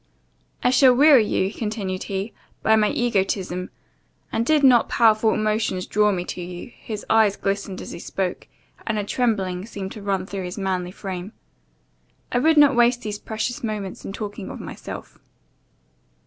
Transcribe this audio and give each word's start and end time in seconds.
"I 0.63 0.71
shall 0.71 0.95
weary 0.95 1.27
you," 1.27 1.53
continued 1.53 2.05
he, 2.05 2.33
"by 2.63 2.75
my 2.75 2.89
egotism; 2.89 3.69
and 4.31 4.43
did 4.43 4.63
not 4.63 4.89
powerful 4.89 5.31
emotions 5.31 5.85
draw 5.85 6.11
me 6.11 6.25
to 6.25 6.41
you," 6.41 6.71
his 6.75 7.05
eyes 7.07 7.35
glistened 7.35 7.79
as 7.81 7.91
he 7.91 7.99
spoke, 7.99 8.47
and 8.87 8.97
a 8.97 9.03
trembling 9.03 9.67
seemed 9.67 9.91
to 9.91 10.01
run 10.01 10.25
through 10.25 10.45
his 10.45 10.57
manly 10.57 10.89
frame, 10.89 11.33
"I 12.31 12.39
would 12.39 12.57
not 12.57 12.75
waste 12.75 13.03
these 13.03 13.19
precious 13.19 13.63
moments 13.63 14.03
in 14.03 14.11
talking 14.11 14.49
of 14.49 14.59
myself. 14.59 15.19